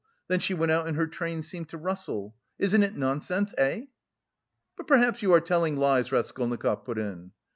[0.29, 2.33] Then she went out and her train seemed to rustle.
[2.57, 3.83] Isn't it nonsense, eh?"
[4.75, 7.33] "But perhaps you are telling lies?" Raskolnikov put in.